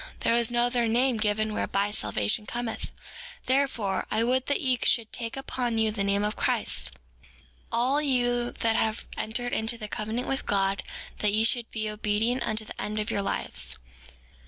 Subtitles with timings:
[0.21, 2.89] There is no other name given whereby salvation cometh;
[3.45, 6.89] therefore, I would that ye should take upon you the name of Christ,
[7.71, 10.81] all you that have entered into the covenant with God
[11.19, 13.77] that ye should be obedient unto the end of your lives.